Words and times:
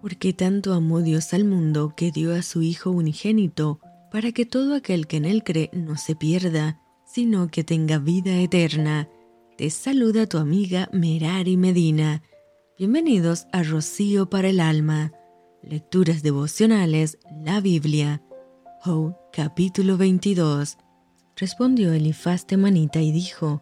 Porque 0.00 0.32
tanto 0.32 0.74
amó 0.74 1.00
Dios 1.00 1.34
al 1.34 1.44
mundo 1.44 1.94
que 1.96 2.10
dio 2.10 2.34
a 2.34 2.42
su 2.42 2.62
Hijo 2.62 2.90
unigénito, 2.90 3.80
para 4.10 4.32
que 4.32 4.46
todo 4.46 4.74
aquel 4.74 5.06
que 5.06 5.18
en 5.18 5.24
él 5.24 5.42
cree 5.44 5.70
no 5.72 5.96
se 5.96 6.14
pierda, 6.14 6.80
sino 7.04 7.48
que 7.48 7.64
tenga 7.64 7.98
vida 7.98 8.36
eterna. 8.36 9.08
Te 9.56 9.70
saluda 9.70 10.26
tu 10.26 10.38
amiga 10.38 10.88
Merari 10.92 11.56
Medina. 11.56 12.22
Bienvenidos 12.78 13.46
a 13.52 13.62
Rocío 13.62 14.30
para 14.30 14.48
el 14.48 14.60
Alma. 14.60 15.12
Lecturas 15.62 16.22
devocionales, 16.22 17.18
la 17.44 17.60
Biblia. 17.60 18.22
Job, 18.82 19.16
capítulo 19.32 19.96
22. 19.96 20.78
Respondió 21.36 21.92
Elifaz 21.92 22.46
Temanita 22.46 23.00
y 23.00 23.10
dijo, 23.10 23.60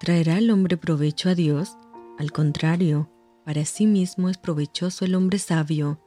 ¿Traerá 0.00 0.38
el 0.38 0.50
hombre 0.50 0.76
provecho 0.76 1.28
a 1.28 1.34
Dios? 1.34 1.76
Al 2.18 2.32
contrario, 2.32 3.08
para 3.46 3.64
sí 3.64 3.86
mismo 3.86 4.28
es 4.28 4.38
provechoso 4.38 5.04
el 5.04 5.14
hombre 5.14 5.38
sabio. 5.38 6.00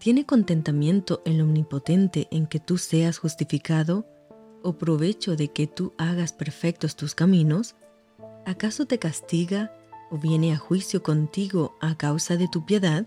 ¿Tiene 0.00 0.24
contentamiento 0.24 1.20
el 1.26 1.42
Omnipotente 1.42 2.26
en 2.30 2.46
que 2.46 2.58
tú 2.58 2.78
seas 2.78 3.18
justificado? 3.18 4.06
¿O 4.62 4.78
provecho 4.78 5.36
de 5.36 5.48
que 5.48 5.66
tú 5.66 5.92
hagas 5.98 6.32
perfectos 6.32 6.96
tus 6.96 7.14
caminos? 7.14 7.76
¿Acaso 8.46 8.86
te 8.86 8.98
castiga 8.98 9.76
o 10.10 10.16
viene 10.16 10.54
a 10.54 10.56
juicio 10.56 11.02
contigo 11.02 11.76
a 11.82 11.98
causa 11.98 12.38
de 12.38 12.48
tu 12.48 12.64
piedad? 12.64 13.06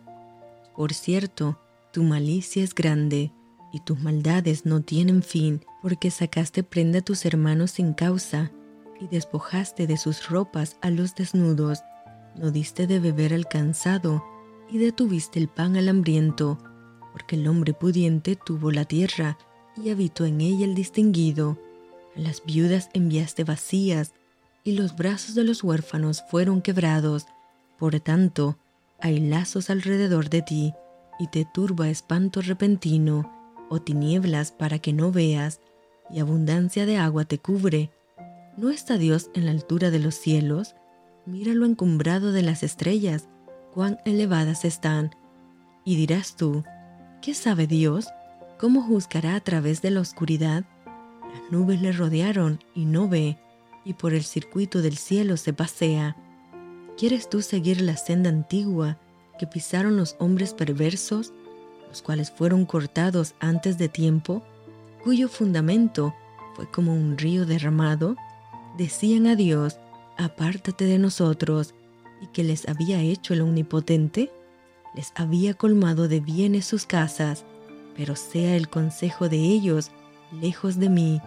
Por 0.75 0.93
cierto, 0.93 1.59
tu 1.91 2.03
malicia 2.03 2.63
es 2.63 2.75
grande 2.75 3.33
y 3.73 3.79
tus 3.79 3.99
maldades 3.99 4.67
no 4.67 4.81
tienen 4.81 5.23
fin, 5.23 5.65
porque 5.81 6.11
sacaste 6.11 6.61
prenda 6.61 6.99
a 6.99 7.03
tus 7.03 7.25
hermanos 7.25 7.71
sin 7.71 7.95
causa 7.95 8.51
y 9.01 9.07
despojaste 9.07 9.87
de 9.87 9.97
sus 9.97 10.29
ropas 10.29 10.77
a 10.81 10.91
los 10.91 11.15
desnudos, 11.15 11.81
no 12.37 12.51
diste 12.51 12.87
de 12.87 12.99
beber 12.99 13.33
al 13.33 13.47
cansado 13.47 14.23
y 14.69 14.77
detuviste 14.77 15.39
el 15.39 15.47
pan 15.47 15.77
al 15.77 15.89
hambriento, 15.89 16.57
porque 17.11 17.35
el 17.35 17.47
hombre 17.47 17.73
pudiente 17.73 18.35
tuvo 18.35 18.71
la 18.71 18.85
tierra 18.85 19.37
y 19.75 19.89
habitó 19.89 20.25
en 20.25 20.41
ella 20.41 20.65
el 20.65 20.75
distinguido. 20.75 21.57
A 22.15 22.19
las 22.19 22.43
viudas 22.45 22.89
enviaste 22.93 23.43
vacías 23.43 24.13
y 24.63 24.73
los 24.73 24.95
brazos 24.95 25.35
de 25.35 25.43
los 25.43 25.63
huérfanos 25.63 26.23
fueron 26.29 26.61
quebrados. 26.61 27.25
Por 27.77 27.99
tanto, 27.99 28.57
hay 28.99 29.19
lazos 29.19 29.69
alrededor 29.69 30.29
de 30.29 30.41
ti 30.41 30.73
y 31.19 31.27
te 31.27 31.45
turba 31.45 31.89
espanto 31.89 32.41
repentino 32.41 33.31
o 33.69 33.81
tinieblas 33.81 34.51
para 34.51 34.79
que 34.79 34.93
no 34.93 35.11
veas 35.11 35.61
y 36.09 36.19
abundancia 36.19 36.85
de 36.85 36.97
agua 36.97 37.25
te 37.25 37.37
cubre 37.37 37.91
¿No 38.57 38.71
está 38.71 38.97
Dios 38.97 39.29
en 39.35 39.45
la 39.45 39.51
altura 39.51 39.91
de 39.91 39.99
los 39.99 40.15
cielos? 40.15 40.75
Mira 41.27 41.53
lo 41.53 41.65
encumbrado 41.65 42.31
de 42.31 42.41
las 42.41 42.63
estrellas, 42.63 43.27
cuán 43.73 43.99
elevadas 44.05 44.63
están. 44.63 45.13
Y 45.83 45.97
dirás 45.97 46.37
tú, 46.37 46.63
¿qué 47.21 47.33
sabe 47.33 47.67
Dios? 47.67 48.07
¿Cómo 48.57 48.81
juzgará 48.81 49.35
a 49.35 49.41
través 49.41 49.81
de 49.81 49.91
la 49.91 49.99
oscuridad? 49.99 50.63
Las 50.85 51.51
nubes 51.51 51.81
le 51.81 51.91
rodearon 51.91 52.61
y 52.73 52.85
no 52.85 53.09
ve, 53.09 53.37
y 53.83 53.93
por 53.93 54.13
el 54.13 54.23
circuito 54.23 54.81
del 54.81 54.95
cielo 54.95 55.35
se 55.35 55.51
pasea. 55.51 56.15
¿Quieres 56.97 57.29
tú 57.29 57.41
seguir 57.41 57.81
la 57.81 57.97
senda 57.97 58.29
antigua 58.29 58.97
que 59.37 59.47
pisaron 59.47 59.97
los 59.97 60.15
hombres 60.19 60.53
perversos, 60.53 61.33
los 61.89 62.01
cuales 62.01 62.31
fueron 62.31 62.65
cortados 62.65 63.35
antes 63.41 63.77
de 63.77 63.89
tiempo, 63.89 64.43
cuyo 65.03 65.27
fundamento 65.27 66.15
fue 66.55 66.71
como 66.71 66.93
un 66.93 67.17
río 67.17 67.45
derramado? 67.45 68.15
decían 68.77 69.27
a 69.27 69.35
Dios, 69.35 69.77
apártate 70.17 70.85
de 70.85 70.99
nosotros, 70.99 71.73
y 72.21 72.27
que 72.27 72.43
les 72.43 72.67
había 72.67 73.01
hecho 73.01 73.33
el 73.33 73.41
Omnipotente, 73.41 74.31
les 74.95 75.11
había 75.15 75.53
colmado 75.53 76.07
de 76.07 76.19
bienes 76.19 76.65
sus 76.65 76.85
casas, 76.85 77.45
pero 77.95 78.15
sea 78.15 78.55
el 78.55 78.69
consejo 78.69 79.29
de 79.29 79.37
ellos 79.37 79.91
lejos 80.41 80.77
de 80.79 80.89
mí, 80.89 81.21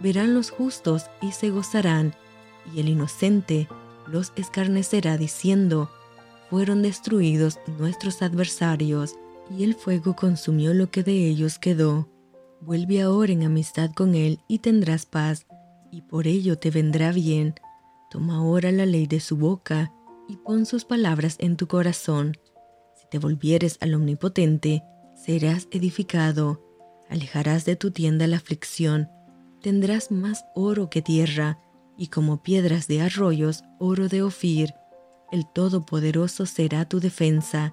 verán 0.00 0.34
los 0.34 0.50
justos 0.50 1.06
y 1.20 1.32
se 1.32 1.50
gozarán, 1.50 2.14
y 2.74 2.80
el 2.80 2.88
inocente 2.88 3.68
los 4.06 4.32
escarnecerá 4.36 5.16
diciendo, 5.16 5.90
fueron 6.48 6.82
destruidos 6.82 7.58
nuestros 7.78 8.22
adversarios, 8.22 9.14
y 9.56 9.64
el 9.64 9.74
fuego 9.74 10.14
consumió 10.14 10.74
lo 10.74 10.90
que 10.90 11.02
de 11.02 11.28
ellos 11.28 11.58
quedó. 11.58 12.08
Vuelve 12.60 13.02
ahora 13.02 13.32
en 13.32 13.42
amistad 13.42 13.90
con 13.92 14.14
él 14.14 14.40
y 14.48 14.58
tendrás 14.58 15.06
paz, 15.06 15.46
y 15.90 16.02
por 16.02 16.26
ello 16.26 16.58
te 16.58 16.70
vendrá 16.70 17.12
bien. 17.12 17.54
Toma 18.10 18.38
ahora 18.38 18.72
la 18.72 18.86
ley 18.86 19.06
de 19.06 19.20
su 19.20 19.36
boca 19.36 19.92
y 20.28 20.36
pon 20.36 20.66
sus 20.66 20.84
palabras 20.84 21.36
en 21.38 21.56
tu 21.56 21.68
corazón. 21.68 22.36
Si 22.96 23.06
te 23.08 23.20
volvieres 23.20 23.78
al 23.80 23.94
Omnipotente, 23.94 24.82
serás 25.14 25.68
edificado, 25.70 26.60
alejarás 27.08 27.64
de 27.64 27.76
tu 27.76 27.92
tienda 27.92 28.26
la 28.26 28.38
aflicción, 28.38 29.08
tendrás 29.62 30.10
más 30.10 30.44
oro 30.56 30.90
que 30.90 31.02
tierra, 31.02 31.58
y 31.96 32.08
como 32.08 32.42
piedras 32.42 32.88
de 32.88 33.02
arroyos, 33.02 33.62
oro 33.78 34.08
de 34.08 34.22
Ofir. 34.22 34.74
El 35.30 35.46
Todopoderoso 35.46 36.46
será 36.46 36.88
tu 36.88 36.98
defensa, 36.98 37.72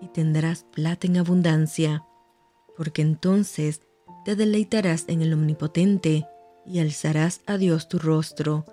y 0.00 0.08
tendrás 0.08 0.64
plata 0.72 1.06
en 1.06 1.18
abundancia, 1.18 2.04
porque 2.76 3.02
entonces 3.02 3.82
te 4.24 4.34
deleitarás 4.34 5.04
en 5.06 5.22
el 5.22 5.32
Omnipotente, 5.32 6.26
y 6.64 6.80
alzarás 6.80 7.42
a 7.46 7.56
Dios 7.56 7.88
tu 7.88 7.98
rostro, 8.00 8.64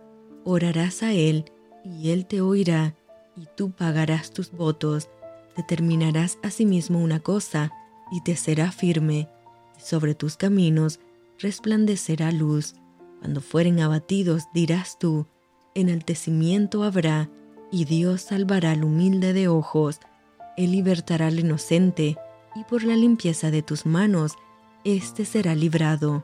orarás 0.45 1.03
a 1.03 1.13
Él, 1.13 1.45
y 1.83 2.11
Él 2.11 2.25
te 2.25 2.41
oirá, 2.41 2.95
y 3.35 3.47
tú 3.55 3.71
pagarás 3.71 4.31
tus 4.31 4.51
votos, 4.51 5.09
determinarás 5.55 6.37
asimismo 6.43 6.99
una 6.99 7.19
cosa, 7.19 7.71
y 8.11 8.21
te 8.21 8.35
será 8.35 8.71
firme, 8.71 9.29
y 9.77 9.81
sobre 9.81 10.15
tus 10.15 10.37
caminos 10.37 10.99
resplandecerá 11.39 12.31
luz. 12.31 12.75
Cuando 13.19 13.41
fueren 13.41 13.79
abatidos 13.79 14.43
dirás 14.53 14.99
tú, 14.99 15.27
enaltecimiento 15.75 16.83
habrá, 16.83 17.29
y 17.71 17.85
Dios 17.85 18.21
salvará 18.21 18.71
al 18.71 18.83
humilde 18.83 19.33
de 19.33 19.47
ojos, 19.47 19.99
Él 20.57 20.71
libertará 20.71 21.27
al 21.27 21.39
inocente, 21.39 22.17
y 22.55 22.63
por 22.65 22.83
la 22.83 22.95
limpieza 22.95 23.49
de 23.49 23.63
tus 23.63 23.85
manos, 23.85 24.33
éste 24.83 25.25
será 25.25 25.55
librado. 25.55 26.23